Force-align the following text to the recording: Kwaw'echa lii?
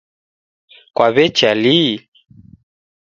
Kwaw'echa 0.95 1.51
lii? 1.63 1.93